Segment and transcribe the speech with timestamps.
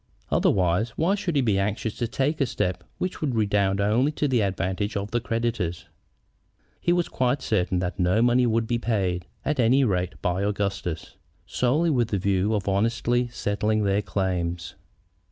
[0.31, 4.27] Otherwise, why should he be anxious to take a step which would redound only to
[4.27, 5.85] the advantage of the creditors?
[6.79, 11.17] He was quite certain that no money would be paid, at any rate, by Augustus,
[11.45, 14.73] solely with the view of honestly settling their claims.